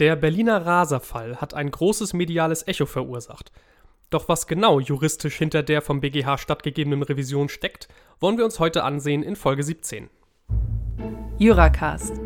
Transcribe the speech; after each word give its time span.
Der 0.00 0.16
Berliner 0.16 0.66
Raserfall 0.66 1.36
hat 1.36 1.54
ein 1.54 1.70
großes 1.70 2.14
mediales 2.14 2.66
Echo 2.66 2.84
verursacht. 2.84 3.52
Doch 4.10 4.28
was 4.28 4.48
genau 4.48 4.80
juristisch 4.80 5.36
hinter 5.36 5.62
der 5.62 5.82
vom 5.82 6.00
BGH 6.00 6.38
stattgegebenen 6.38 7.04
Revision 7.04 7.48
steckt, 7.48 7.86
wollen 8.18 8.36
wir 8.36 8.44
uns 8.44 8.58
heute 8.58 8.82
ansehen 8.82 9.22
in 9.22 9.36
Folge 9.36 9.62
17. 9.62 10.10
Juracast, 11.38 12.20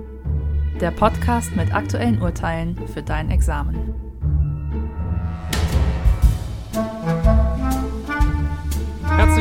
der 0.81 0.93
Podcast 0.93 1.55
mit 1.57 1.75
aktuellen 1.75 2.23
Urteilen 2.23 2.89
für 2.89 3.03
dein 3.03 3.31
Examen. 3.31 4.08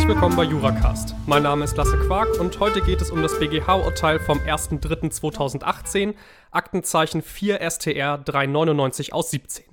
Herzlich 0.07 0.21
willkommen 0.21 0.37
bei 0.37 0.49
Juracast. 0.49 1.15
Mein 1.25 1.43
Name 1.43 1.65
ist 1.65 1.75
Lasse 1.75 1.99
Quark 1.99 2.39
und 2.39 2.57
heute 2.61 2.79
geht 2.79 3.01
es 3.01 3.11
um 3.11 3.21
das 3.21 3.37
BGH-Urteil 3.41 4.21
vom 4.21 4.39
1.3.2018, 4.39 6.15
Aktenzeichen 6.49 7.21
4 7.21 7.59
STR 7.69 8.17
399 8.17 9.11
aus 9.11 9.31
17. 9.31 9.65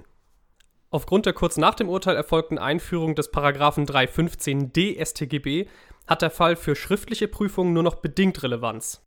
Aufgrund 0.91 1.27
der 1.27 1.35
kurz 1.35 1.57
nach 1.57 1.77
dem 1.77 1.89
Urteil 1.89 2.17
erfolgten 2.17 2.59
Einführung 2.59 3.15
des 3.15 3.31
Paragraphen 3.31 3.87
315d 3.87 5.01
StGB 5.05 5.69
hat 6.09 6.23
der 6.23 6.31
Fall 6.31 6.57
für 6.57 6.75
schriftliche 6.75 7.29
Prüfungen 7.29 7.73
nur 7.73 7.85
noch 7.85 7.95
bedingt 7.95 8.43
Relevanz. 8.43 9.07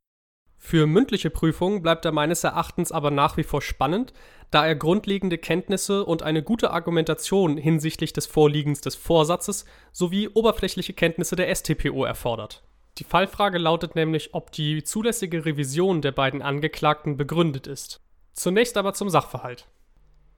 Für 0.57 0.88
mündliche 0.88 1.29
Prüfungen 1.29 1.81
bleibt 1.81 2.03
er 2.05 2.11
meines 2.11 2.43
Erachtens 2.43 2.91
aber 2.91 3.11
nach 3.11 3.38
wie 3.38 3.43
vor 3.43 3.61
spannend, 3.61 4.11
da 4.52 4.66
er 4.66 4.75
grundlegende 4.75 5.38
Kenntnisse 5.38 6.05
und 6.05 6.23
eine 6.23 6.41
gute 6.41 6.71
Argumentation 6.71 7.57
hinsichtlich 7.57 8.13
des 8.13 8.25
Vorliegens 8.25 8.81
des 8.81 8.95
Vorsatzes 8.95 9.66
sowie 9.91 10.30
oberflächliche 10.30 10.93
Kenntnisse 10.93 11.35
der 11.35 11.53
StPO 11.53 12.05
erfordert. 12.05 12.63
Die 12.97 13.03
Fallfrage 13.03 13.59
lautet 13.59 13.95
nämlich, 13.95 14.33
ob 14.33 14.52
die 14.52 14.83
zulässige 14.83 15.45
Revision 15.45 16.02
der 16.02 16.11
beiden 16.11 16.41
Angeklagten 16.41 17.17
begründet 17.17 17.67
ist. 17.67 18.02
Zunächst 18.33 18.77
aber 18.77 18.94
zum 18.94 19.09
Sachverhalt. 19.09 19.67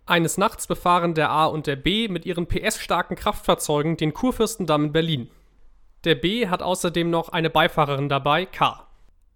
Eines 0.05 0.37
Nachts 0.37 0.67
befahren 0.67 1.13
der 1.13 1.29
A 1.29 1.45
und 1.45 1.67
der 1.67 1.75
B 1.75 2.07
mit 2.07 2.25
ihren 2.25 2.47
PS-starken 2.47 3.15
Kraftfahrzeugen 3.15 3.95
den 3.95 4.13
Kurfürstendamm 4.13 4.85
in 4.85 4.91
Berlin. 4.91 5.31
Der 6.03 6.15
B 6.15 6.47
hat 6.47 6.63
außerdem 6.63 7.09
noch 7.09 7.29
eine 7.29 7.49
Beifahrerin 7.49 8.09
dabei, 8.09 8.45
K. 8.45 8.88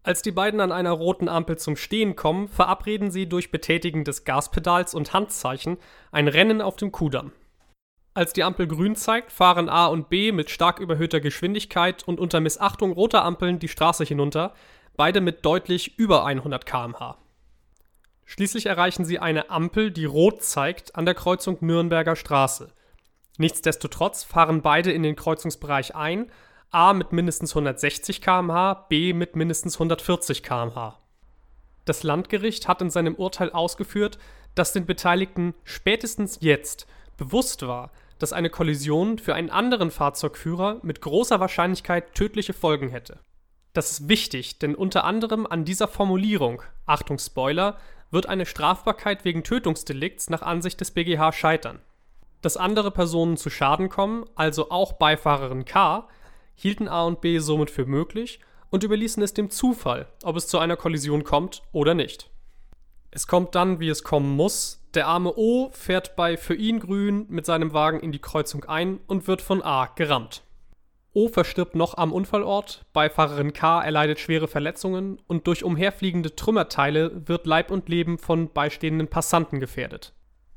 Als 0.03 0.21
die 0.21 0.31
beiden 0.31 0.59
an 0.59 0.73
einer 0.73 0.91
roten 0.91 1.29
Ampel 1.29 1.57
zum 1.57 1.77
Stehen 1.77 2.17
kommen, 2.17 2.49
verabreden 2.49 3.09
sie 3.09 3.27
durch 3.27 3.51
Betätigen 3.51 4.03
des 4.03 4.25
Gaspedals 4.25 4.93
und 4.93 5.13
Handzeichen 5.13 5.77
ein 6.11 6.27
Rennen 6.27 6.61
auf 6.61 6.75
dem 6.75 6.91
Kudamm. 6.91 7.31
Als 8.13 8.33
die 8.33 8.43
Ampel 8.43 8.67
grün 8.67 8.97
zeigt, 8.97 9.31
fahren 9.31 9.69
A 9.69 9.87
und 9.87 10.09
B 10.09 10.33
mit 10.33 10.49
stark 10.49 10.79
überhöhter 10.79 11.21
Geschwindigkeit 11.21 12.03
und 12.03 12.19
unter 12.19 12.41
Missachtung 12.41 12.91
roter 12.91 13.23
Ampeln 13.23 13.59
die 13.59 13.69
Straße 13.69 14.03
hinunter, 14.03 14.53
beide 14.97 15.21
mit 15.21 15.45
deutlich 15.45 15.97
über 15.97 16.25
100 16.25 16.65
km/h. 16.65 17.17
Schließlich 18.25 18.65
erreichen 18.65 19.05
sie 19.05 19.19
eine 19.19 19.49
Ampel, 19.49 19.89
die 19.89 20.05
rot 20.05 20.43
zeigt, 20.43 20.95
an 20.95 21.05
der 21.05 21.15
Kreuzung 21.15 21.57
Nürnberger 21.61 22.15
Straße. 22.15 22.73
Nichtsdestotrotz 23.37 24.23
fahren 24.23 24.61
beide 24.61 24.91
in 24.91 25.01
den 25.01 25.15
Kreuzungsbereich 25.15 25.95
ein 25.95 26.29
A 26.73 26.93
mit 26.93 27.11
mindestens 27.11 27.51
160 27.51 28.19
km/h, 28.19 28.85
B 28.89 29.13
mit 29.13 29.35
mindestens 29.35 29.75
140 29.75 30.41
km/h. 30.41 30.99
Das 31.85 32.01
Landgericht 32.01 32.67
hat 32.67 32.81
in 32.81 32.89
seinem 32.89 33.13
Urteil 33.13 33.51
ausgeführt, 33.51 34.17
dass 34.55 34.73
den 34.73 34.87
Beteiligten 34.87 35.53
spätestens 35.63 36.39
jetzt 36.41 36.87
bewusst 37.17 37.67
war, 37.67 37.91
dass 38.17 38.33
eine 38.33 38.49
Kollision 38.49 39.19
für 39.19 39.35
einen 39.35 39.51
anderen 39.51 39.91
Fahrzeugführer 39.91 40.79
mit 40.81 41.01
großer 41.01 41.39
Wahrscheinlichkeit 41.39 42.15
tödliche 42.15 42.53
Folgen 42.53 42.89
hätte. 42.89 43.19
Das 43.73 43.91
ist 43.91 44.09
wichtig, 44.09 44.57
denn 44.57 44.73
unter 44.73 45.03
anderem 45.03 45.45
an 45.45 45.65
dieser 45.65 45.87
Formulierung, 45.87 46.63
Achtung 46.87 47.19
Spoiler, 47.19 47.77
wird 48.09 48.27
eine 48.27 48.47
Strafbarkeit 48.47 49.25
wegen 49.25 49.43
Tötungsdelikts 49.43 50.31
nach 50.31 50.41
Ansicht 50.41 50.81
des 50.81 50.89
BGH 50.91 51.33
scheitern. 51.33 51.79
Dass 52.41 52.57
andere 52.57 52.89
Personen 52.89 53.37
zu 53.37 53.51
Schaden 53.51 53.89
kommen, 53.89 54.25
also 54.35 54.71
auch 54.71 54.93
Beifahrerin 54.93 55.65
K, 55.65 56.07
hielten 56.55 56.87
A 56.87 57.03
und 57.03 57.21
B 57.21 57.39
somit 57.39 57.69
für 57.69 57.85
möglich 57.85 58.39
und 58.69 58.83
überließen 58.83 59.21
es 59.21 59.33
dem 59.33 59.49
Zufall, 59.49 60.07
ob 60.23 60.35
es 60.35 60.47
zu 60.47 60.59
einer 60.59 60.75
Kollision 60.75 61.23
kommt 61.23 61.61
oder 61.71 61.93
nicht. 61.93 62.29
Es 63.11 63.27
kommt 63.27 63.53
dann, 63.53 63.79
wie 63.79 63.89
es 63.89 64.03
kommen 64.03 64.35
muss. 64.35 64.83
Der 64.95 65.07
arme 65.07 65.33
O 65.35 65.69
fährt 65.71 66.15
bei 66.15 66.37
für 66.37 66.55
ihn 66.55 66.79
grün 66.79 67.27
mit 67.29 67.45
seinem 67.45 67.73
Wagen 67.73 67.99
in 67.99 68.11
die 68.11 68.19
Kreuzung 68.19 68.65
ein 68.65 68.99
und 69.05 69.27
wird 69.27 69.41
von 69.41 69.61
A 69.61 69.85
gerammt. 69.95 70.43
O 71.13 71.27
verstirbt 71.27 71.75
noch 71.75 71.95
am 71.95 72.11
Unfallort, 72.11 72.85
Beifahrerin 72.91 73.53
K 73.53 73.83
erleidet 73.83 74.19
schwere 74.19 74.47
Verletzungen 74.47 75.21
und 75.27 75.45
durch 75.45 75.63
umherfliegende 75.63 76.35
Trümmerteile 76.35 77.27
wird 77.27 77.45
Leib 77.45 77.69
und 77.69 77.87
Leben 77.87 78.17
von 78.17 78.51
beistehenden 78.51 79.07
Passanten 79.07 79.59
gefährdet. 79.59 80.13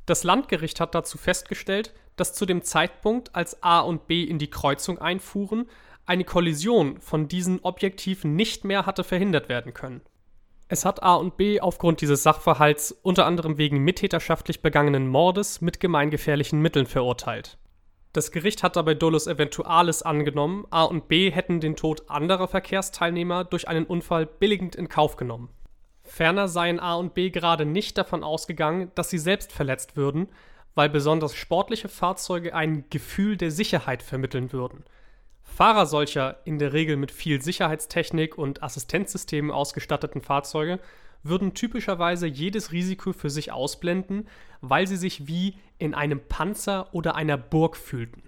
Das 0.06 0.24
Landgericht 0.24 0.80
hat 0.80 0.94
dazu 0.94 1.18
festgestellt, 1.18 1.92
dass 2.16 2.32
zu 2.32 2.46
dem 2.46 2.62
Zeitpunkt, 2.62 3.34
als 3.34 3.62
A 3.62 3.80
und 3.80 4.06
B 4.06 4.24
in 4.24 4.38
die 4.38 4.50
Kreuzung 4.50 4.98
einfuhren, 4.98 5.68
eine 6.06 6.24
Kollision 6.24 7.00
von 7.00 7.28
diesen 7.28 7.60
Objektiven 7.60 8.36
nicht 8.36 8.64
mehr 8.64 8.86
hatte 8.86 9.04
verhindert 9.04 9.48
werden 9.48 9.74
können. 9.74 10.00
Es 10.68 10.84
hat 10.84 11.02
A 11.02 11.14
und 11.14 11.36
B 11.36 11.60
aufgrund 11.60 12.00
dieses 12.00 12.24
Sachverhalts 12.24 12.90
unter 12.90 13.26
anderem 13.26 13.56
wegen 13.56 13.78
mittäterschaftlich 13.78 14.62
begangenen 14.62 15.06
Mordes 15.06 15.60
mit 15.60 15.78
gemeingefährlichen 15.78 16.60
Mitteln 16.60 16.86
verurteilt. 16.86 17.58
Das 18.12 18.32
Gericht 18.32 18.62
hat 18.62 18.76
dabei 18.76 18.94
dolus 18.94 19.26
eventualis 19.26 20.02
angenommen, 20.02 20.64
A 20.70 20.84
und 20.84 21.06
B 21.06 21.30
hätten 21.30 21.60
den 21.60 21.76
Tod 21.76 22.08
anderer 22.08 22.48
Verkehrsteilnehmer 22.48 23.44
durch 23.44 23.68
einen 23.68 23.84
Unfall 23.84 24.26
billigend 24.26 24.74
in 24.74 24.88
Kauf 24.88 25.16
genommen. 25.16 25.50
Ferner 26.02 26.48
seien 26.48 26.80
A 26.80 26.94
und 26.94 27.14
B 27.14 27.30
gerade 27.30 27.66
nicht 27.66 27.98
davon 27.98 28.24
ausgegangen, 28.24 28.90
dass 28.94 29.10
sie 29.10 29.18
selbst 29.18 29.52
verletzt 29.52 29.96
würden, 29.96 30.28
weil 30.76 30.88
besonders 30.88 31.34
sportliche 31.34 31.88
Fahrzeuge 31.88 32.54
ein 32.54 32.84
Gefühl 32.90 33.36
der 33.36 33.50
Sicherheit 33.50 34.04
vermitteln 34.04 34.52
würden– 34.52 34.84
Fahrer 35.46 35.86
solcher 35.86 36.36
in 36.44 36.58
der 36.58 36.74
Regel 36.74 36.96
mit 36.98 37.10
viel 37.10 37.40
Sicherheitstechnik 37.40 38.36
und 38.36 38.62
Assistenzsystemen 38.62 39.50
ausgestatteten 39.50 40.20
Fahrzeuge 40.20 40.80
würden 41.22 41.54
typischerweise 41.54 42.26
jedes 42.26 42.72
Risiko 42.72 43.14
für 43.14 43.30
sich 43.30 43.52
ausblenden, 43.52 44.28
weil 44.60 44.86
sie 44.86 44.98
sich 44.98 45.26
wie 45.26 45.56
in 45.78 45.94
einem 45.94 46.20
Panzer 46.20 46.92
oder 46.92 47.14
einer 47.14 47.38
Burg 47.38 47.76
fühlten. 47.78 48.22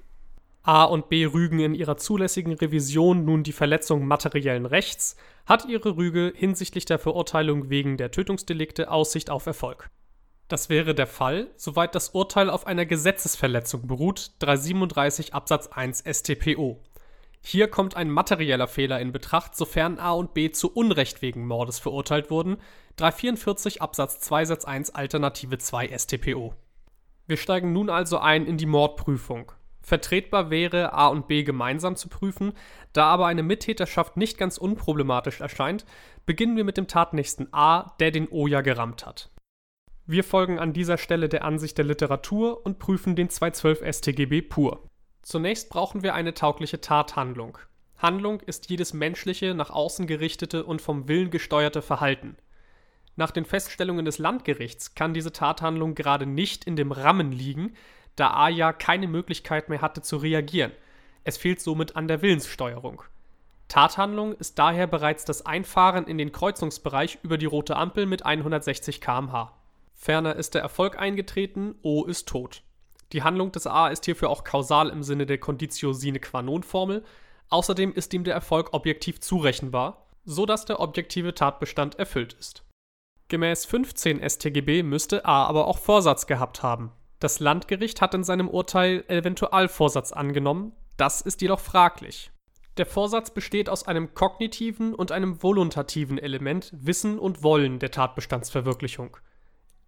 A 0.63 0.85
und 0.85 1.11
B 1.11 1.27
rügen 1.27 1.61
in 1.61 1.75
ihrer 1.75 1.99
zulässigen 1.99 2.55
Revision 2.55 3.27
nun 3.27 3.43
die 3.43 3.53
Verletzung 3.53 4.07
materiellen 4.07 4.67
Rechts, 4.67 5.17
hat 5.45 5.67
ihre 5.67 5.99
Rüge 5.99 6.33
hinsichtlich 6.35 6.87
der 6.87 6.99
Verurteilung 6.99 7.69
wegen 7.69 7.99
der 7.99 8.11
Tötungsdelikte 8.11 8.91
Aussicht 8.91 9.29
auf 9.29 9.45
Erfolg. 9.45 9.91
Das 10.49 10.71
wäre 10.71 10.95
der 10.95 11.07
Fall, 11.07 11.49
soweit 11.57 11.95
das 11.95 12.11
Urteil 12.11 12.49
auf 12.49 12.67
einer 12.67 12.87
Gesetzesverletzung 12.87 13.87
beruht, 13.87 14.33
337 14.39 15.35
Absatz 15.35 15.67
1 15.67 16.05
StPO. 16.11 16.81
Hier 17.43 17.69
kommt 17.69 17.97
ein 17.97 18.11
materieller 18.11 18.67
Fehler 18.67 18.99
in 18.99 19.13
Betracht, 19.13 19.55
sofern 19.55 19.99
A 19.99 20.13
und 20.13 20.33
B 20.33 20.51
zu 20.51 20.73
Unrecht 20.73 21.21
wegen 21.21 21.47
Mordes 21.47 21.79
verurteilt 21.79 22.31
wurden. 22.31 22.57
344 22.97 23.83
Absatz 23.83 24.21
2 24.21 24.47
Satz 24.47 24.65
1 24.65 24.95
Alternative 24.95 25.59
2 25.59 25.97
StPO. 25.97 26.55
Wir 27.27 27.37
steigen 27.37 27.75
nun 27.75 27.91
also 27.91 28.19
ein 28.19 28.47
in 28.47 28.57
die 28.57 28.67
Mordprüfung. 28.67 29.53
Vertretbar 29.83 30.51
wäre, 30.51 30.95
A 30.95 31.09
und 31.09 31.29
B 31.29 31.45
gemeinsam 31.45 31.95
zu 31.95 32.09
prüfen, 32.09 32.55
da 32.95 33.05
aber 33.07 33.27
eine 33.27 33.43
Mittäterschaft 33.43 34.17
nicht 34.17 34.39
ganz 34.39 34.57
unproblematisch 34.57 35.41
erscheint, 35.41 35.85
beginnen 36.25 36.57
wir 36.57 36.65
mit 36.65 36.79
dem 36.79 36.89
Tatnächsten 36.89 37.53
A, 37.53 37.95
der 38.01 38.11
den 38.11 38.29
O 38.29 38.47
ja 38.47 38.63
gerammt 38.63 39.07
hat. 39.07 39.31
Wir 40.11 40.25
folgen 40.25 40.59
an 40.59 40.73
dieser 40.73 40.97
Stelle 40.97 41.29
der 41.29 41.45
Ansicht 41.45 41.77
der 41.77 41.85
Literatur 41.85 42.65
und 42.65 42.79
prüfen 42.79 43.15
den 43.15 43.29
212 43.29 43.83
StGB 43.95 44.41
pur. 44.41 44.89
Zunächst 45.21 45.69
brauchen 45.69 46.03
wir 46.03 46.15
eine 46.15 46.33
taugliche 46.33 46.81
Tathandlung. 46.81 47.59
Handlung 47.99 48.41
ist 48.41 48.71
jedes 48.71 48.95
menschliche, 48.95 49.53
nach 49.53 49.69
außen 49.69 50.07
gerichtete 50.07 50.65
und 50.65 50.81
vom 50.81 51.09
Willen 51.09 51.31
gesteuerte 51.31 51.83
Verhalten. 51.83 52.39
Nach 53.17 53.31
den 53.31 53.45
Feststellungen 53.45 54.07
des 54.07 54.17
Landgerichts 54.17 54.95
kann 54.95 55.13
diese 55.13 55.31
Tathandlung 55.31 55.95
gerade 55.95 56.25
nicht 56.25 56.65
in 56.65 56.77
dem 56.77 56.91
Rammen 56.91 57.31
liegen, 57.31 57.75
da 58.17 58.31
A 58.31 58.49
ja 58.49 58.73
keine 58.73 59.09
Möglichkeit 59.09 59.69
mehr 59.69 59.83
hatte 59.83 60.01
zu 60.01 60.17
reagieren. 60.17 60.73
Es 61.25 61.37
fehlt 61.37 61.61
somit 61.61 61.97
an 61.97 62.09
der 62.09 62.23
Willenssteuerung. 62.23 63.03
Tathandlung 63.69 64.33
ist 64.33 64.59
daher 64.59 64.87
bereits 64.87 65.27
das 65.27 65.45
Einfahren 65.45 66.07
in 66.07 66.17
den 66.17 66.33
Kreuzungsbereich 66.33 67.19
über 67.23 67.37
die 67.37 67.45
rote 67.45 67.77
Ampel 67.77 68.07
mit 68.07 68.25
160 68.25 69.03
km/h. 69.03 69.58
Ferner 70.01 70.37
ist 70.37 70.55
der 70.55 70.63
Erfolg 70.63 70.97
eingetreten, 70.97 71.75
O 71.83 72.05
ist 72.05 72.29
tot. 72.29 72.63
Die 73.13 73.25
Handlung 73.25 73.51
des 73.51 73.67
A 73.67 73.89
ist 73.89 74.05
hierfür 74.05 74.31
auch 74.31 74.45
kausal 74.45 74.91
im 74.91 75.03
Sinne 75.03 75.27
der 75.27 75.39
Conditio 75.39 75.93
sine 75.93 76.21
qua 76.21 76.41
non 76.41 76.63
Formel. 76.63 77.05
Außerdem 77.49 77.93
ist 77.93 78.15
ihm 78.15 78.23
der 78.23 78.35
Erfolg 78.35 78.73
objektiv 78.75 79.21
zurechenbar, 79.21 80.07
so 80.25 80.47
dass 80.47 80.65
der 80.65 80.79
objektive 80.79 81.35
Tatbestand 81.35 81.99
erfüllt 81.99 82.35
ist. 82.35 82.65
Gemäß 83.27 83.65
15 83.65 84.23
StGB 84.27 84.85
müsste 84.85 85.25
A 85.25 85.47
aber 85.47 85.67
auch 85.67 85.79
Vorsatz 85.79 86.29
gehabt 86.29 86.63
haben. 86.63 86.93
Das 87.19 87.41
Landgericht 87.41 88.01
hat 88.01 88.15
in 88.15 88.23
seinem 88.23 88.49
Urteil 88.49 89.05
Eventualvorsatz 89.09 90.13
angenommen, 90.13 90.73
das 90.97 91.23
ist 91.23 91.43
jedoch 91.43 91.61
fraglich. 91.61 92.31
Der 92.77 92.87
Vorsatz 92.87 93.33
besteht 93.33 93.69
aus 93.69 93.89
einem 93.89 94.15
kognitiven 94.15 94.95
und 94.95 95.11
einem 95.11 95.43
voluntativen 95.43 96.19
Element 96.19 96.73
Wissen 96.73 97.19
und 97.19 97.43
Wollen 97.43 97.81
der 97.81 97.91
Tatbestandsverwirklichung. 97.91 99.17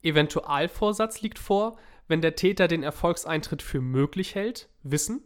Eventualvorsatz 0.03 1.21
liegt 1.21 1.39
vor, 1.39 1.77
wenn 2.09 2.21
der 2.21 2.35
Täter 2.35 2.69
den 2.69 2.83
Erfolgseintritt 2.83 3.63
für 3.63 3.81
möglich 3.81 4.35
hält, 4.35 4.69
Wissen, 4.83 5.23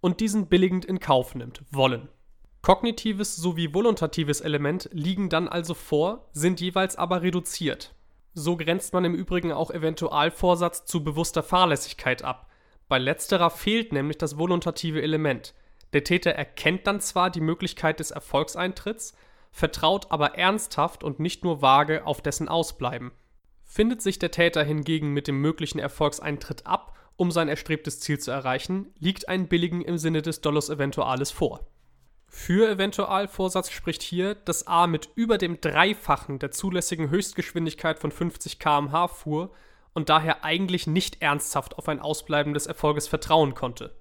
und 0.00 0.20
diesen 0.20 0.46
billigend 0.46 0.84
in 0.84 1.00
Kauf 1.00 1.34
nimmt, 1.34 1.62
Wollen. 1.70 2.08
Kognitives 2.62 3.36
sowie 3.36 3.72
voluntatives 3.72 4.40
Element 4.40 4.88
liegen 4.92 5.28
dann 5.30 5.48
also 5.48 5.74
vor, 5.74 6.28
sind 6.32 6.60
jeweils 6.60 6.96
aber 6.96 7.22
reduziert. 7.22 7.94
So 8.34 8.56
grenzt 8.56 8.92
man 8.92 9.04
im 9.04 9.14
Übrigen 9.14 9.50
auch 9.50 9.70
Eventualvorsatz 9.70 10.84
zu 10.84 11.02
bewusster 11.02 11.42
Fahrlässigkeit 11.42 12.22
ab. 12.22 12.50
Bei 12.88 12.98
letzterer 12.98 13.50
fehlt 13.50 13.92
nämlich 13.92 14.18
das 14.18 14.38
voluntative 14.38 15.02
Element. 15.02 15.54
Der 15.92 16.04
Täter 16.04 16.32
erkennt 16.32 16.86
dann 16.86 17.00
zwar 17.00 17.30
die 17.30 17.40
Möglichkeit 17.40 17.98
des 17.98 18.10
Erfolgseintritts, 18.10 19.14
vertraut 19.52 20.10
aber 20.10 20.36
ernsthaft 20.36 21.02
und 21.02 21.18
nicht 21.18 21.44
nur 21.44 21.62
vage 21.62 22.06
auf 22.06 22.20
dessen 22.20 22.48
Ausbleiben. 22.48 23.10
Findet 23.72 24.02
sich 24.02 24.18
der 24.18 24.32
Täter 24.32 24.64
hingegen 24.64 25.10
mit 25.10 25.28
dem 25.28 25.40
möglichen 25.40 25.78
Erfolgseintritt 25.78 26.66
ab, 26.66 26.98
um 27.14 27.30
sein 27.30 27.46
erstrebtes 27.46 28.00
Ziel 28.00 28.18
zu 28.18 28.32
erreichen, 28.32 28.92
liegt 28.98 29.28
ein 29.28 29.46
Billigen 29.46 29.80
im 29.80 29.96
Sinne 29.96 30.22
des 30.22 30.40
Dolus 30.40 30.70
Eventualis 30.70 31.30
vor. 31.30 31.68
Für 32.26 32.68
Eventualvorsatz 32.68 33.70
spricht 33.70 34.02
hier, 34.02 34.34
dass 34.34 34.66
A 34.66 34.88
mit 34.88 35.10
über 35.14 35.38
dem 35.38 35.60
Dreifachen 35.60 36.40
der 36.40 36.50
zulässigen 36.50 37.10
Höchstgeschwindigkeit 37.10 38.00
von 38.00 38.10
50 38.10 38.58
km/h 38.58 39.06
fuhr 39.06 39.52
und 39.92 40.08
daher 40.08 40.44
eigentlich 40.44 40.88
nicht 40.88 41.22
ernsthaft 41.22 41.78
auf 41.78 41.88
ein 41.88 42.00
Ausbleiben 42.00 42.54
des 42.54 42.66
Erfolges 42.66 43.06
vertrauen 43.06 43.54
konnte. 43.54 43.94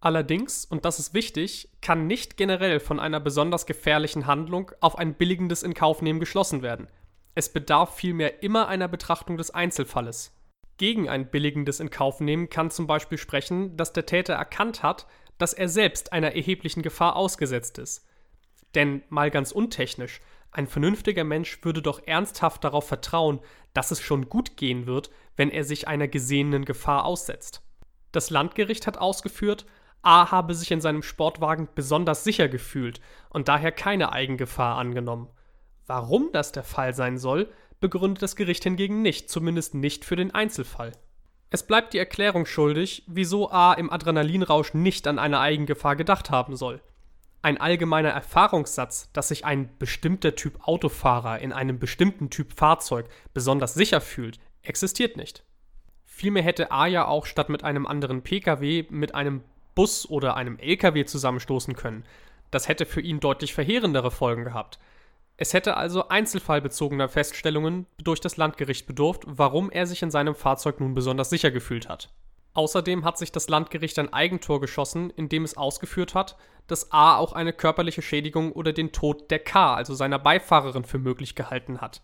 Allerdings, 0.00 0.64
und 0.64 0.84
das 0.84 0.98
ist 0.98 1.14
wichtig, 1.14 1.70
kann 1.80 2.08
nicht 2.08 2.36
generell 2.36 2.80
von 2.80 2.98
einer 2.98 3.20
besonders 3.20 3.64
gefährlichen 3.64 4.26
Handlung 4.26 4.72
auf 4.80 4.98
ein 4.98 5.14
billigendes 5.14 5.62
Inkaufnehmen 5.62 6.18
geschlossen 6.18 6.62
werden. 6.62 6.88
Es 7.34 7.52
bedarf 7.52 7.96
vielmehr 7.96 8.42
immer 8.42 8.68
einer 8.68 8.88
Betrachtung 8.88 9.36
des 9.36 9.50
Einzelfalles. 9.50 10.32
Gegen 10.76 11.08
ein 11.08 11.30
billigendes 11.30 11.80
Inkaufnehmen 11.80 12.48
kann 12.48 12.70
zum 12.70 12.86
Beispiel 12.86 13.18
sprechen, 13.18 13.76
dass 13.76 13.92
der 13.92 14.06
Täter 14.06 14.34
erkannt 14.34 14.82
hat, 14.82 15.06
dass 15.38 15.52
er 15.52 15.68
selbst 15.68 16.12
einer 16.12 16.34
erheblichen 16.34 16.82
Gefahr 16.82 17.16
ausgesetzt 17.16 17.78
ist. 17.78 18.06
Denn 18.74 19.02
mal 19.08 19.30
ganz 19.30 19.52
untechnisch, 19.52 20.20
ein 20.50 20.66
vernünftiger 20.68 21.24
Mensch 21.24 21.58
würde 21.62 21.82
doch 21.82 22.06
ernsthaft 22.06 22.62
darauf 22.62 22.86
vertrauen, 22.86 23.40
dass 23.72 23.90
es 23.90 24.00
schon 24.00 24.28
gut 24.28 24.56
gehen 24.56 24.86
wird, 24.86 25.10
wenn 25.36 25.50
er 25.50 25.64
sich 25.64 25.88
einer 25.88 26.06
gesehenen 26.06 26.64
Gefahr 26.64 27.04
aussetzt. 27.04 27.62
Das 28.12 28.30
Landgericht 28.30 28.86
hat 28.86 28.98
ausgeführt, 28.98 29.66
A 30.02 30.30
habe 30.30 30.54
sich 30.54 30.70
in 30.70 30.80
seinem 30.80 31.02
Sportwagen 31.02 31.68
besonders 31.74 32.22
sicher 32.22 32.48
gefühlt 32.48 33.00
und 33.30 33.48
daher 33.48 33.72
keine 33.72 34.12
Eigengefahr 34.12 34.76
angenommen. 34.76 35.28
Warum 35.86 36.30
das 36.32 36.52
der 36.52 36.64
Fall 36.64 36.94
sein 36.94 37.18
soll, 37.18 37.48
begründet 37.80 38.22
das 38.22 38.36
Gericht 38.36 38.64
hingegen 38.64 39.02
nicht, 39.02 39.28
zumindest 39.28 39.74
nicht 39.74 40.04
für 40.04 40.16
den 40.16 40.34
Einzelfall. 40.34 40.92
Es 41.50 41.66
bleibt 41.66 41.92
die 41.92 41.98
Erklärung 41.98 42.46
schuldig, 42.46 43.04
wieso 43.06 43.50
A 43.50 43.74
im 43.74 43.90
Adrenalinrausch 43.90 44.74
nicht 44.74 45.06
an 45.06 45.18
eine 45.18 45.38
Eigengefahr 45.38 45.94
gedacht 45.94 46.30
haben 46.30 46.56
soll. 46.56 46.80
Ein 47.42 47.60
allgemeiner 47.60 48.08
Erfahrungssatz, 48.08 49.12
dass 49.12 49.28
sich 49.28 49.44
ein 49.44 49.68
bestimmter 49.78 50.34
Typ 50.34 50.66
Autofahrer 50.66 51.40
in 51.40 51.52
einem 51.52 51.78
bestimmten 51.78 52.30
Typ 52.30 52.54
Fahrzeug 52.56 53.06
besonders 53.34 53.74
sicher 53.74 54.00
fühlt, 54.00 54.40
existiert 54.62 55.18
nicht. 55.18 55.44
Vielmehr 56.06 56.42
hätte 56.42 56.70
A 56.70 56.86
ja 56.86 57.06
auch 57.06 57.26
statt 57.26 57.50
mit 57.50 57.64
einem 57.64 57.86
anderen 57.86 58.22
Pkw 58.22 58.86
mit 58.88 59.14
einem 59.14 59.42
Bus 59.74 60.08
oder 60.08 60.36
einem 60.36 60.58
Lkw 60.58 61.04
zusammenstoßen 61.04 61.76
können. 61.76 62.04
Das 62.50 62.68
hätte 62.68 62.86
für 62.86 63.00
ihn 63.00 63.20
deutlich 63.20 63.52
verheerendere 63.52 64.10
Folgen 64.10 64.44
gehabt. 64.44 64.78
Es 65.36 65.52
hätte 65.52 65.76
also 65.76 66.08
einzelfallbezogener 66.08 67.08
Feststellungen 67.08 67.86
durch 67.98 68.20
das 68.20 68.36
Landgericht 68.36 68.86
bedurft, 68.86 69.22
warum 69.26 69.70
er 69.70 69.86
sich 69.86 70.02
in 70.02 70.10
seinem 70.10 70.34
Fahrzeug 70.36 70.78
nun 70.78 70.94
besonders 70.94 71.30
sicher 71.30 71.50
gefühlt 71.50 71.88
hat. 71.88 72.10
Außerdem 72.52 73.04
hat 73.04 73.18
sich 73.18 73.32
das 73.32 73.48
Landgericht 73.48 73.98
ein 73.98 74.12
Eigentor 74.12 74.60
geschossen, 74.60 75.10
indem 75.10 75.42
es 75.42 75.56
ausgeführt 75.56 76.14
hat, 76.14 76.36
dass 76.68 76.92
A 76.92 77.16
auch 77.16 77.32
eine 77.32 77.52
körperliche 77.52 78.00
Schädigung 78.00 78.52
oder 78.52 78.72
den 78.72 78.92
Tod 78.92 79.28
der 79.32 79.40
K, 79.40 79.74
also 79.74 79.94
seiner 79.94 80.20
Beifahrerin, 80.20 80.84
für 80.84 80.98
möglich 80.98 81.34
gehalten 81.34 81.80
hat. 81.80 82.00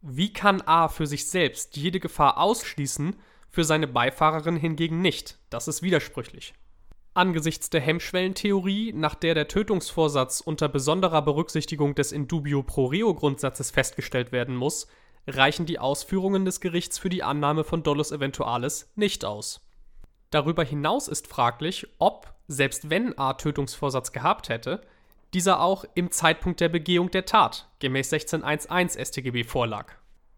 Wie 0.00 0.32
kann 0.32 0.62
A 0.62 0.86
für 0.86 1.08
sich 1.08 1.28
selbst 1.28 1.76
jede 1.76 1.98
Gefahr 1.98 2.38
ausschließen, 2.38 3.16
für 3.50 3.64
seine 3.64 3.88
Beifahrerin 3.88 4.56
hingegen 4.56 5.02
nicht? 5.02 5.38
Das 5.50 5.66
ist 5.66 5.82
widersprüchlich. 5.82 6.54
Angesichts 7.14 7.68
der 7.68 7.82
Hemmschwellentheorie, 7.82 8.94
nach 8.94 9.14
der 9.14 9.34
der 9.34 9.46
Tötungsvorsatz 9.46 10.40
unter 10.40 10.70
besonderer 10.70 11.20
Berücksichtigung 11.20 11.94
des 11.94 12.10
in 12.10 12.26
dubio 12.26 12.62
pro 12.62 12.86
reo 12.86 13.12
Grundsatzes 13.12 13.70
festgestellt 13.70 14.32
werden 14.32 14.56
muss, 14.56 14.86
reichen 15.26 15.66
die 15.66 15.78
Ausführungen 15.78 16.46
des 16.46 16.62
Gerichts 16.62 16.98
für 16.98 17.10
die 17.10 17.22
Annahme 17.22 17.64
von 17.64 17.82
Dolus 17.82 18.12
Eventualis 18.12 18.90
nicht 18.96 19.26
aus. 19.26 19.60
Darüber 20.30 20.64
hinaus 20.64 21.06
ist 21.08 21.28
fraglich, 21.28 21.86
ob, 21.98 22.32
selbst 22.48 22.88
wenn 22.88 23.18
A 23.18 23.34
Tötungsvorsatz 23.34 24.12
gehabt 24.12 24.48
hätte, 24.48 24.80
dieser 25.34 25.60
auch 25.60 25.84
im 25.94 26.10
Zeitpunkt 26.10 26.60
der 26.60 26.70
Begehung 26.70 27.10
der 27.10 27.26
Tat 27.26 27.68
gemäß 27.80 28.10
16.1.1 28.10 28.98
StGB 28.98 29.44
vorlag. 29.44 29.92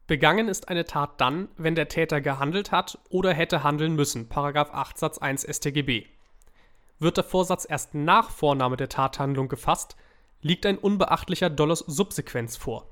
Begangen 0.09 0.49
ist 0.49 0.69
eine 0.69 0.85
Tat 0.85 1.21
dann, 1.21 1.49
wenn 1.56 1.76
der 1.76 1.88
Täter 1.88 2.21
gehandelt 2.21 2.73
hat 2.73 2.99
oder 3.11 3.32
hätte 3.32 3.62
handeln 3.62 3.94
müssen, 3.94 4.29
8 4.29 4.99
Satz 4.99 5.19
1 5.19 5.47
StGB. 5.49 6.06
Wird 7.04 7.18
der 7.18 7.24
Vorsatz 7.24 7.66
erst 7.68 7.94
nach 7.94 8.30
Vornahme 8.30 8.78
der 8.78 8.88
Tathandlung 8.88 9.48
gefasst, 9.48 9.94
liegt 10.40 10.64
ein 10.64 10.78
unbeachtlicher 10.78 11.50
Dolus 11.50 11.80
Subsequenz 11.80 12.56
vor. 12.56 12.88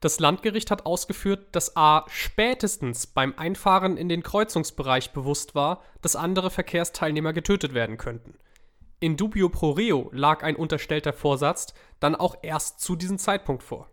Das 0.00 0.20
Landgericht 0.20 0.70
hat 0.70 0.84
ausgeführt, 0.84 1.46
dass 1.52 1.74
A 1.74 2.04
spätestens 2.10 3.06
beim 3.06 3.32
Einfahren 3.38 3.96
in 3.96 4.10
den 4.10 4.22
Kreuzungsbereich 4.22 5.12
bewusst 5.12 5.54
war, 5.54 5.80
dass 6.02 6.14
andere 6.14 6.50
Verkehrsteilnehmer 6.50 7.32
getötet 7.32 7.72
werden 7.72 7.96
könnten. 7.96 8.34
In 9.00 9.16
dubio 9.16 9.48
pro 9.48 9.70
reo 9.70 10.10
lag 10.12 10.42
ein 10.42 10.56
unterstellter 10.56 11.14
Vorsatz 11.14 11.72
dann 12.00 12.14
auch 12.14 12.36
erst 12.42 12.80
zu 12.80 12.96
diesem 12.96 13.16
Zeitpunkt 13.16 13.62
vor. 13.62 13.88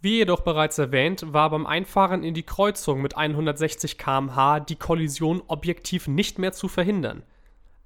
Wie 0.00 0.18
jedoch 0.18 0.42
bereits 0.42 0.78
erwähnt, 0.78 1.32
war 1.32 1.50
beim 1.50 1.66
Einfahren 1.66 2.22
in 2.22 2.34
die 2.34 2.46
Kreuzung 2.46 3.02
mit 3.02 3.16
160 3.16 3.98
km/h 3.98 4.60
die 4.60 4.76
Kollision 4.76 5.42
objektiv 5.48 6.06
nicht 6.06 6.38
mehr 6.38 6.52
zu 6.52 6.68
verhindern. 6.68 7.24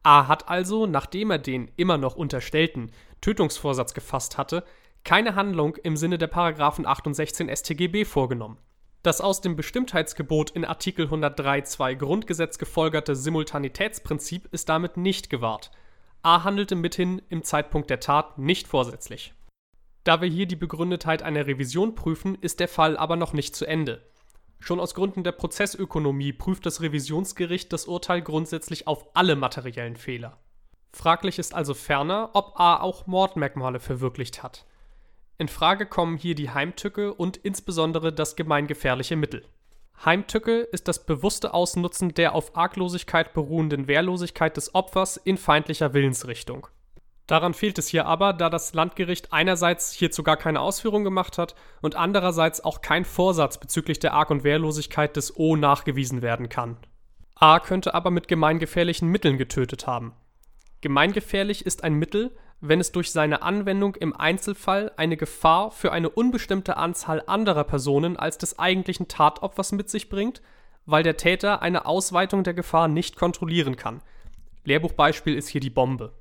A 0.05 0.29
hat 0.29 0.49
also, 0.49 0.87
nachdem 0.87 1.31
er 1.31 1.39
den 1.39 1.71
immer 1.77 1.97
noch 1.97 2.15
unterstellten 2.15 2.93
Tötungsvorsatz 3.23 3.95
gefasst 3.95 4.37
hatte, 4.37 4.63
keine 5.03 5.35
Handlung 5.35 5.77
im 5.77 5.97
Sinne 5.97 6.19
der 6.19 6.27
Paragraphen 6.27 6.87
8 6.87 7.07
und 7.07 7.15
16 7.15 7.49
StGB 7.49 8.05
vorgenommen. 8.05 8.59
Das 9.03 9.23
aus 9.23 9.41
dem 9.41 9.57
Bestimmtheitsgebot 9.57 10.51
in 10.51 10.67
Artikel 10.67 11.07
103.2 11.07 11.95
Grundgesetz 11.97 12.59
gefolgerte 12.59 13.17
Simultanitätsprinzip 13.17 14.49
ist 14.53 14.69
damit 14.69 14.99
nicht 14.99 15.31
gewahrt. 15.31 15.71
A 16.23 16.45
handelte 16.45 16.75
mithin 16.75 17.21
im 17.31 17.43
Zeitpunkt 17.43 17.89
der 17.89 18.01
Tat 18.01 18.39
nicht 18.39 18.69
vorsätzlich. 18.69 19.35
Da 20.05 20.21
wir 20.21 20.29
hier 20.29 20.47
die 20.47 20.57
Begründetheit 20.57 21.23
einer 21.23 21.47
Revision 21.47 21.95
prüfen, 21.95 22.37
ist 22.41 22.61
der 22.61 22.69
Fall 22.69 22.99
aber 22.99 23.17
noch 23.17 23.33
nicht 23.33 23.57
zu 23.57 23.67
Ende. 23.67 24.03
Schon 24.65 24.81
aus 24.81 24.95
Gründen 24.95 25.25
der 25.25 25.33
Prozessökonomie 25.33 26.33
prüft 26.33 26.65
das 26.65 26.81
Revisionsgericht 26.81 27.71
das 27.71 27.85
Urteil 27.85 28.23
grundsätzlich 28.23 28.87
auf 28.87 29.05
alle 29.13 29.37
materiellen 29.37 29.95
Fehler. 29.95 30.39
Fraglich 30.91 31.39
ist 31.39 31.55
also 31.55 31.75
ferner, 31.75 32.31
ob 32.33 32.59
A 32.59 32.81
auch 32.81 33.07
Mordmerkmale 33.07 33.79
verwirklicht 33.79 34.43
hat. 34.43 34.65
In 35.37 35.49
Frage 35.49 35.85
kommen 35.85 36.17
hier 36.17 36.35
die 36.35 36.49
Heimtücke 36.49 37.13
und 37.13 37.37
insbesondere 37.37 38.11
das 38.11 38.37
gemeingefährliche 38.37 39.17
Mittel. 39.17 39.45
Heimtücke 40.03 40.61
ist 40.61 40.89
das 40.89 41.05
bewusste 41.05 41.53
Ausnutzen 41.53 42.15
der 42.15 42.35
auf 42.35 42.57
Arglosigkeit 42.57 43.35
beruhenden 43.35 43.87
Wehrlosigkeit 43.87 44.57
des 44.57 44.75
Opfers 44.75 45.19
in 45.19 45.37
feindlicher 45.37 45.93
Willensrichtung. 45.93 46.69
Daran 47.27 47.55
fehlt 47.55 47.79
es 47.79 47.89
hier 47.89 48.07
aber, 48.07 48.35
da 48.35 48.51
das 48.51 48.75
Landgericht 48.75 49.33
einerseits 49.33 49.93
hierzu 49.93 50.23
gar 50.23 50.37
keine 50.37 50.61
Ausführung 50.61 51.05
gemacht 51.05 51.39
hat 51.39 51.55
und 51.81 51.97
andererseits 51.97 52.63
auch 52.63 52.83
kein 52.83 53.07
Vorsatz 53.07 53.59
bezüglich 53.59 53.99
der 53.99 54.13
Arg- 54.13 54.31
und 54.31 54.45
Wehrlosigkeit 54.45 55.17
des 55.17 55.37
O 55.37 55.57
nachgewiesen 55.57 56.21
werden 56.21 56.51
kann. 56.51 56.77
A 57.35 57.61
könnte 57.61 57.95
aber 57.95 58.11
mit 58.11 58.29
gemeingefährlichen 58.29 59.09
Mitteln 59.09 59.39
getötet 59.39 59.87
haben. 59.87 60.13
Gemeingefährlich 60.83 61.65
ist 61.65 61.83
ein 61.83 61.95
Mittel, 61.95 62.37
wenn 62.61 62.79
es 62.79 62.93
durch 62.93 63.11
seine 63.11 63.43
Anwendung 63.43 63.95
im 63.95 64.15
Einzelfall 64.15 64.93
eine 64.97 65.17
Gefahr 65.17 65.71
für 65.71 65.93
eine 65.93 66.11
unbestimmte 66.11 66.77
Anzahl 66.77 67.23
anderer 67.27 67.65
Personen 67.65 68.19
als 68.19 68.39
des 68.39 68.59
eigentlichen 68.59 69.09
Tatopfers 69.09 69.73
mit 69.73 69.89
sich 69.89 70.11
bringt, 70.11 70.43
weil 70.85 71.03
der 71.03 71.17
Täter 71.17 71.63
eine 71.63 71.87
Ausweitung 71.87 72.45
der 72.45 72.55
Gefahr 72.55 72.89
nicht 72.89 73.17
kontrollieren 73.17 73.77
kann. 73.77 74.03
Lehrbuchbeispiel 74.65 75.35
ist 75.35 75.49
hier 75.49 75.61
die 75.61 75.71
Bombe. 75.71 76.13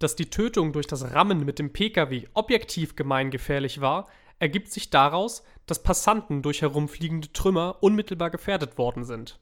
Dass 0.00 0.16
die 0.16 0.30
Tötung 0.30 0.72
durch 0.72 0.86
das 0.86 1.12
Rammen 1.12 1.44
mit 1.44 1.58
dem 1.58 1.72
Pkw 1.72 2.26
objektiv 2.32 2.96
gemeingefährlich 2.96 3.82
war, 3.82 4.08
ergibt 4.38 4.72
sich 4.72 4.88
daraus, 4.88 5.44
dass 5.66 5.82
Passanten 5.82 6.40
durch 6.40 6.62
herumfliegende 6.62 7.32
Trümmer 7.34 7.76
unmittelbar 7.80 8.30
gefährdet 8.30 8.78
worden 8.78 9.04
sind. 9.04 9.38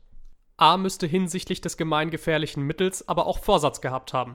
A 0.56 0.76
müsste 0.76 1.06
hinsichtlich 1.06 1.60
des 1.60 1.76
gemeingefährlichen 1.76 2.64
Mittels 2.64 3.08
aber 3.08 3.26
auch 3.26 3.38
Vorsatz 3.38 3.80
gehabt 3.80 4.12
haben. 4.12 4.34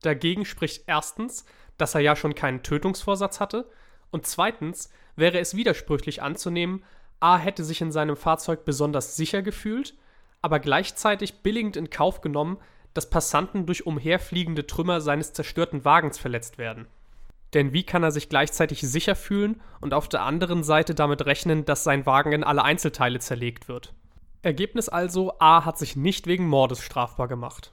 Dagegen 0.00 0.46
spricht 0.46 0.84
erstens, 0.86 1.44
dass 1.76 1.94
er 1.94 2.00
ja 2.00 2.16
schon 2.16 2.34
keinen 2.34 2.62
Tötungsvorsatz 2.62 3.38
hatte, 3.38 3.70
und 4.10 4.26
zweitens 4.26 4.90
wäre 5.16 5.38
es 5.38 5.54
widersprüchlich 5.54 6.22
anzunehmen, 6.22 6.82
A 7.20 7.36
hätte 7.36 7.62
sich 7.62 7.82
in 7.82 7.92
seinem 7.92 8.16
Fahrzeug 8.16 8.64
besonders 8.64 9.16
sicher 9.16 9.42
gefühlt, 9.42 9.94
aber 10.40 10.60
gleichzeitig 10.60 11.42
billigend 11.42 11.76
in 11.76 11.90
Kauf 11.90 12.22
genommen, 12.22 12.56
dass 12.94 13.10
Passanten 13.10 13.66
durch 13.66 13.86
umherfliegende 13.86 14.66
Trümmer 14.66 15.00
seines 15.00 15.32
zerstörten 15.32 15.84
Wagens 15.84 16.18
verletzt 16.18 16.58
werden. 16.58 16.86
Denn 17.54 17.72
wie 17.72 17.82
kann 17.82 18.02
er 18.02 18.10
sich 18.10 18.28
gleichzeitig 18.28 18.80
sicher 18.80 19.14
fühlen 19.14 19.60
und 19.80 19.94
auf 19.94 20.08
der 20.08 20.22
anderen 20.22 20.62
Seite 20.62 20.94
damit 20.94 21.24
rechnen, 21.24 21.64
dass 21.64 21.84
sein 21.84 22.04
Wagen 22.04 22.32
in 22.32 22.44
alle 22.44 22.62
Einzelteile 22.62 23.20
zerlegt 23.20 23.68
wird? 23.68 23.94
Ergebnis 24.42 24.88
also, 24.88 25.32
A 25.38 25.64
hat 25.64 25.78
sich 25.78 25.96
nicht 25.96 26.26
wegen 26.26 26.46
Mordes 26.46 26.82
strafbar 26.82 27.28
gemacht. 27.28 27.72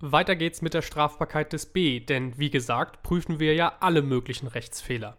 Weiter 0.00 0.34
geht's 0.34 0.62
mit 0.62 0.72
der 0.72 0.82
Strafbarkeit 0.82 1.52
des 1.52 1.66
B, 1.66 2.00
denn 2.00 2.38
wie 2.38 2.50
gesagt, 2.50 3.02
prüfen 3.02 3.38
wir 3.38 3.54
ja 3.54 3.74
alle 3.80 4.00
möglichen 4.00 4.46
Rechtsfehler. 4.46 5.18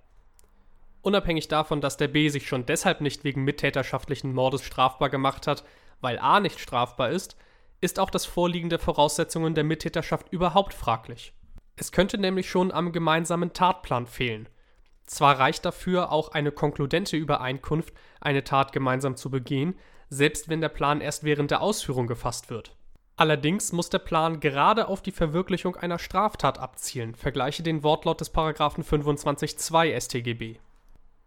Unabhängig 1.03 1.47
davon, 1.47 1.81
dass 1.81 1.97
der 1.97 2.07
B 2.07 2.29
sich 2.29 2.47
schon 2.47 2.65
deshalb 2.65 3.01
nicht 3.01 3.23
wegen 3.23 3.43
mittäterschaftlichen 3.43 4.33
Mordes 4.33 4.63
strafbar 4.63 5.09
gemacht 5.09 5.47
hat, 5.47 5.63
weil 5.99 6.17
A 6.19 6.39
nicht 6.39 6.59
strafbar 6.59 7.09
ist, 7.09 7.37
ist 7.81 7.99
auch 7.99 8.09
das 8.09 8.25
Vorliegen 8.25 8.69
der 8.69 8.79
Voraussetzungen 8.79 9.55
der 9.55 9.63
Mittäterschaft 9.63 10.31
überhaupt 10.31 10.73
fraglich. 10.73 11.33
Es 11.75 11.91
könnte 11.91 12.17
nämlich 12.17 12.49
schon 12.49 12.71
am 12.71 12.91
gemeinsamen 12.91 13.53
Tatplan 13.53 14.05
fehlen. 14.05 14.47
Zwar 15.05 15.39
reicht 15.39 15.65
dafür 15.65 16.11
auch 16.11 16.29
eine 16.29 16.51
konkludente 16.51 17.17
Übereinkunft, 17.17 17.93
eine 18.21 18.43
Tat 18.43 18.71
gemeinsam 18.71 19.17
zu 19.17 19.29
begehen, 19.31 19.75
selbst 20.09 20.47
wenn 20.47 20.61
der 20.61 20.69
Plan 20.69 21.01
erst 21.01 21.23
während 21.23 21.51
der 21.51 21.61
Ausführung 21.61 22.05
gefasst 22.05 22.49
wird. 22.49 22.75
Allerdings 23.17 23.71
muss 23.71 23.89
der 23.89 23.99
Plan 23.99 24.39
gerade 24.39 24.87
auf 24.87 25.01
die 25.01 25.11
Verwirklichung 25.11 25.75
einer 25.75 25.99
Straftat 25.99 26.59
abzielen, 26.59 27.15
vergleiche 27.15 27.63
den 27.63 27.83
Wortlaut 27.83 28.21
des 28.21 28.29
Paragraphen 28.29 28.83
25.2 28.83 29.99
StGB. 29.99 30.59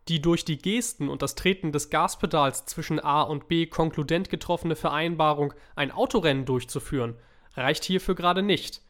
Die 0.08 0.20
durch 0.20 0.44
die 0.44 0.58
Gesten 0.58 1.08
und 1.08 1.22
das 1.22 1.34
Treten 1.34 1.72
des 1.72 1.88
Gaspedals 1.88 2.66
zwischen 2.66 3.00
A 3.00 3.22
und 3.22 3.48
B 3.48 3.66
konkludent 3.66 4.28
getroffene 4.28 4.76
Vereinbarung, 4.76 5.54
ein 5.76 5.90
Autorennen 5.90 6.44
durchzuführen, 6.44 7.16
reicht 7.54 7.84
hierfür 7.84 8.14
gerade 8.14 8.42
nicht. 8.42 8.82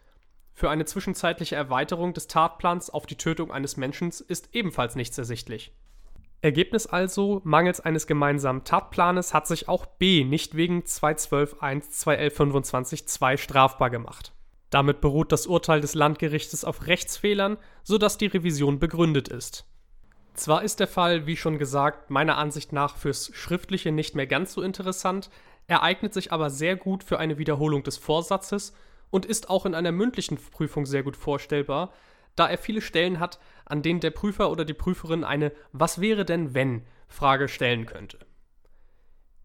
Für 0.53 0.71
eine 0.71 0.85
zwischenzeitliche 0.85 1.57
Erweiterung 1.57 2.15
des 2.15 2.27
Tatplans 2.27 2.91
auf 2.91 3.07
die 3.07 3.17
Tötung 3.17 3.53
eines 3.53 3.77
Menschen 3.77 4.13
ist 4.27 4.51
ebenfalls 4.55 4.97
nichts 4.97 5.19
ersichtlich. 5.19 5.73
Ergebnis 6.41 6.87
also, 6.87 7.41
mangels 7.45 7.81
eines 7.81 8.07
gemeinsamen 8.07 8.65
Tatplanes 8.65 9.33
hat 9.33 9.47
sich 9.47 9.69
auch 9.69 9.87
B 9.87 10.25
nicht 10.25 10.57
wegen 10.57 10.83
212.1 10.83 11.91
21125 11.91 13.41
strafbar 13.41 13.89
gemacht. 13.89 14.33
Damit 14.69 15.01
beruht 15.01 15.33
das 15.33 15.47
Urteil 15.47 15.81
des 15.81 15.95
Landgerichtes 15.95 16.65
auf 16.65 16.87
Rechtsfehlern, 16.87 17.57
sodass 17.83 18.19
die 18.19 18.27
Revision 18.27 18.79
begründet 18.79 19.29
ist. 19.29 19.65
Zwar 20.35 20.63
ist 20.63 20.81
der 20.81 20.89
Fall, 20.89 21.27
wie 21.27 21.37
schon 21.37 21.59
gesagt, 21.59 22.11
meiner 22.11 22.39
Ansicht 22.39 22.73
nach 22.73 22.97
fürs 22.97 23.31
Schriftliche 23.35 23.93
nicht 23.93 24.15
mehr 24.15 24.27
ganz 24.27 24.53
so 24.53 24.63
interessant, 24.63 25.31
er 25.67 25.83
eignet 25.83 26.13
sich 26.13 26.33
aber 26.33 26.51
sehr 26.51 26.77
gut 26.77 27.05
für 27.05 27.19
eine 27.19 27.39
Wiederholung 27.39 27.83
des 27.83 27.97
Vorsatzes 27.97 28.75
und 29.11 29.25
ist 29.25 29.49
auch 29.49 29.65
in 29.65 29.75
einer 29.75 29.93
mündlichen 29.93 30.37
Prüfung 30.37 30.87
sehr 30.87 31.03
gut 31.03 31.17
vorstellbar, 31.17 31.93
da 32.37 32.49
er 32.49 32.59
viele 32.59 32.81
Stellen 32.81 33.21
hat, 33.21 33.39
an 33.65 33.81
denen 33.81 34.01
der 34.01 34.11
Prüfer 34.11 34.51
oder 34.51 34.65
die 34.65 34.75
Prüferin 34.75 35.25
eine 35.25 35.53
Was 35.73 36.01
wäre 36.01 36.25
denn 36.25 36.53
wenn 36.53 36.83
Frage 37.09 37.49
stellen 37.49 37.87
könnte. 37.87 38.19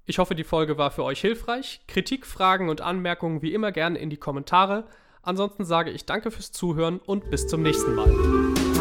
Ich 0.06 0.18
hoffe, 0.18 0.34
die 0.34 0.44
Folge 0.44 0.78
war 0.80 0.90
für 0.90 1.04
euch 1.04 1.22
hilfreich. 1.22 1.82
Kritik, 1.88 2.26
Fragen 2.26 2.70
und 2.70 2.82
Anmerkungen 2.82 3.44
wie 3.44 3.54
immer 3.54 3.72
gerne 3.72 4.00
in 4.00 4.10
die 4.10 4.18
Kommentare. 4.18 4.88
Ansonsten 5.22 5.66
sage 5.66 5.92
ich 5.92 6.06
danke 6.06 6.32
fürs 6.32 6.52
Zuhören 6.52 6.98
und 6.98 7.30
bis 7.30 7.48
zum 7.48 7.62
nächsten 7.62 7.94
Mal. 7.94 8.79